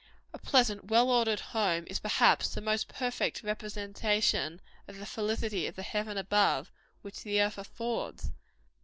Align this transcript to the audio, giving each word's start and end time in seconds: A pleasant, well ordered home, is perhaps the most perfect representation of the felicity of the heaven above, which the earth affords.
A 0.33 0.39
pleasant, 0.39 0.85
well 0.89 1.11
ordered 1.11 1.39
home, 1.39 1.83
is 1.85 1.99
perhaps 1.99 2.49
the 2.49 2.59
most 2.59 2.87
perfect 2.87 3.43
representation 3.43 4.59
of 4.87 4.97
the 4.97 5.05
felicity 5.05 5.67
of 5.67 5.75
the 5.75 5.83
heaven 5.83 6.17
above, 6.17 6.71
which 7.03 7.21
the 7.21 7.39
earth 7.39 7.59
affords. 7.59 8.31